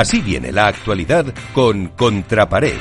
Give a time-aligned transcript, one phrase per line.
[0.00, 2.78] Así viene la actualidad con Contrapared.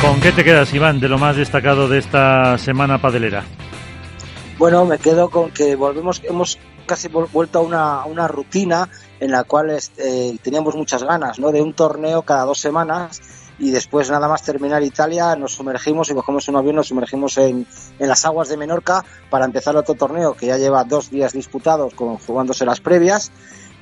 [0.00, 3.44] ¿Con qué te quedas, Iván, de lo más destacado de esta semana padelera?
[4.56, 8.88] Bueno, me quedo con que volvemos, hemos casi vuelto a una, una rutina
[9.20, 11.52] en la cual eh, teníamos muchas ganas, ¿no?
[11.52, 13.20] De un torneo cada dos semanas
[13.62, 17.64] y después nada más terminar Italia nos sumergimos y cogemos un avión, nos sumergimos en,
[17.96, 21.94] en las aguas de Menorca para empezar otro torneo que ya lleva dos días disputados
[21.94, 23.30] con, jugándose las previas.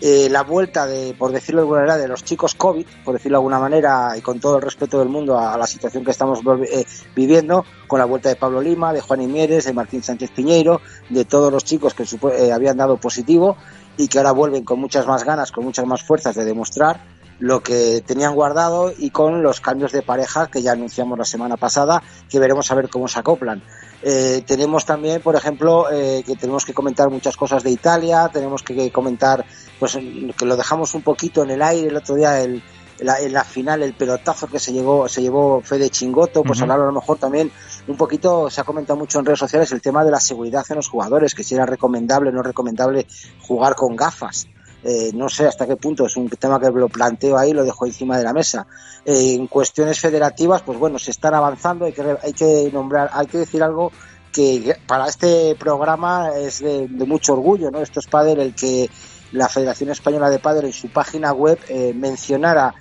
[0.00, 3.36] Eh, la vuelta de, por decirlo de alguna manera, de los chicos COVID, por decirlo
[3.36, 6.40] de alguna manera, y con todo el respeto del mundo a, la situación que estamos
[6.72, 6.84] eh,
[7.14, 11.24] viviendo, con la vuelta de Pablo Lima, de Juan Imieres, de Martín Sánchez Piñeiro, de
[11.24, 13.56] todos los chicos que eh, habían dado positivo
[13.96, 17.62] y que ahora vuelven con muchas más ganas, con muchas más fuerzas de demostrar lo
[17.62, 22.02] que tenían guardado y con los cambios de pareja que ya anunciamos la semana pasada,
[22.28, 23.62] que veremos a ver cómo se acoplan.
[24.02, 28.62] Eh, tenemos también, por ejemplo, eh, que tenemos que comentar muchas cosas de Italia, tenemos
[28.62, 29.44] que comentar,
[29.78, 29.98] pues
[30.36, 32.62] que lo dejamos un poquito en el aire el otro día, el,
[33.00, 36.86] en la final, el pelotazo que se llevó, se llevó Fede Chingoto, pues hablar a
[36.86, 37.50] lo mejor también
[37.86, 40.76] un poquito, se ha comentado mucho en redes sociales el tema de la seguridad en
[40.76, 43.06] los jugadores, que si era recomendable o no recomendable
[43.40, 44.48] jugar con gafas.
[44.84, 47.86] Eh, no sé hasta qué punto, es un tema que lo planteo ahí, lo dejo
[47.86, 48.66] encima de la mesa.
[49.04, 53.26] Eh, en cuestiones federativas, pues bueno, se están avanzando, hay que, hay que nombrar, hay
[53.26, 53.90] que decir algo
[54.32, 57.80] que para este programa es de, mucho orgullo, ¿no?
[57.80, 58.88] Esto es padre el que
[59.32, 62.74] la Federación Española de Padres en su página web eh, mencionara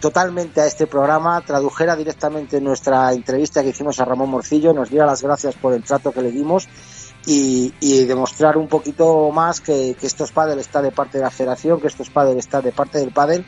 [0.00, 5.06] totalmente a este programa, tradujera directamente nuestra entrevista que hicimos a Ramón Morcillo, nos diera
[5.06, 6.68] las gracias por el trato que le dimos
[7.26, 11.88] y, demostrar un poquito más que, estos estos está de parte de la federación, que
[11.88, 13.44] estos padres está de parte del pádel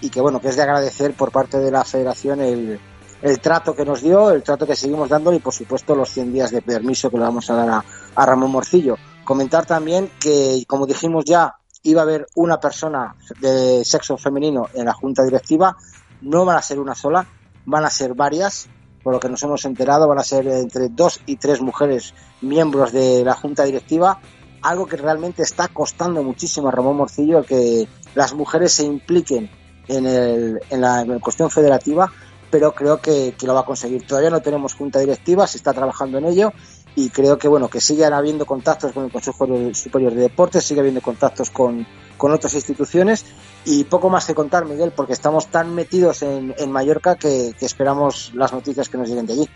[0.00, 2.80] y que bueno, que es de agradecer por parte de la federación el,
[3.22, 6.32] el trato que nos dio, el trato que seguimos dando y por supuesto los 100
[6.32, 8.96] días de permiso que le vamos a dar a Ramón Morcillo.
[9.24, 11.54] Comentar también que, como dijimos ya,
[11.84, 15.76] iba a haber una persona de sexo femenino en la junta directiva,
[16.20, 17.26] no van a ser una sola,
[17.64, 18.68] van a ser varias,
[19.02, 22.92] por lo que nos hemos enterado, van a ser entre dos y tres mujeres miembros
[22.92, 24.20] de la junta directiva,
[24.62, 29.50] algo que realmente está costando muchísimo a Ramón Morcillo que las mujeres se impliquen
[29.88, 32.10] en, el, en, la, cuestión federativa,
[32.50, 34.06] pero creo que, que, lo va a conseguir.
[34.06, 36.52] Todavía no tenemos junta directiva, se está trabajando en ello
[36.94, 40.80] y creo que bueno que sigan habiendo contactos con el Consejo Superior de Deportes, sigue
[40.80, 41.86] habiendo contactos con,
[42.16, 43.24] con otras instituciones
[43.64, 48.32] y poco más que contar, Miguel, porque estamos tan metidos en, en Mallorca que, esperamos
[48.34, 49.48] las noticias que nos lleguen de allí.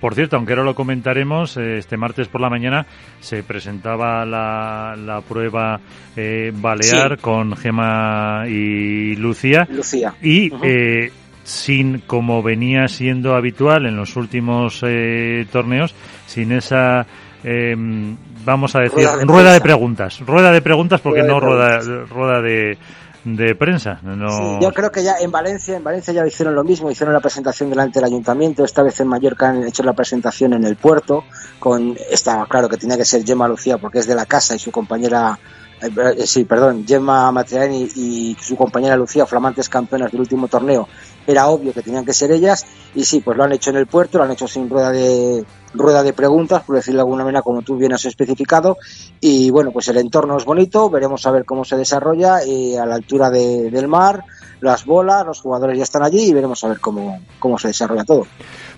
[0.00, 2.86] Por cierto, aunque ahora lo comentaremos, eh, este martes por la mañana
[3.20, 5.80] se presentaba la, la prueba
[6.16, 9.68] eh, Balear con Gema y Lucía.
[9.70, 10.14] Lucía.
[10.20, 11.12] Y eh,
[11.48, 15.94] sin, como venía siendo habitual en los últimos eh, torneos,
[16.26, 17.06] sin esa
[17.42, 20.20] em, vamos a decir, rueda de, preguntas.
[20.20, 22.76] Rueda de preguntas porque no rueda, rueda de,
[23.24, 23.98] de prensa.
[24.02, 24.60] No...
[24.60, 27.70] yo creo que ya en Valencia, en Valencia ya hicieron lo mismo, hicieron la presentación
[27.70, 31.24] delante del ayuntamiento, esta vez en Mallorca han hecho la presentación en el puerto,
[31.58, 34.58] con estaba claro que tenía que ser Gemma Lucía porque es de la casa y
[34.58, 35.38] su compañera
[35.80, 40.88] eh, eh, sí, perdón, Gemma Matriani y su compañera Lucía, flamantes campeonas del último torneo,
[41.26, 43.86] era obvio que tenían que ser ellas y sí, pues lo han hecho en el
[43.86, 45.44] puerto, lo han hecho sin rueda de
[45.74, 48.78] rueda de preguntas, por decirlo de alguna manera, como tú bien has especificado.
[49.20, 52.86] Y bueno, pues el entorno es bonito, veremos a ver cómo se desarrolla eh, a
[52.86, 54.24] la altura del mar,
[54.60, 58.04] las bolas, los jugadores ya están allí y veremos a ver cómo, cómo se desarrolla
[58.04, 58.26] todo.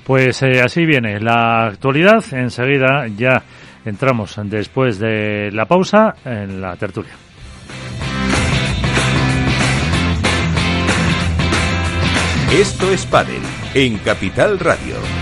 [0.04, 2.24] Pues eh, así viene la actualidad.
[2.32, 3.42] Enseguida ya
[3.84, 7.12] entramos después de la pausa en la tertulia.
[12.52, 13.42] Esto es Padel
[13.74, 15.19] en Capital Radio.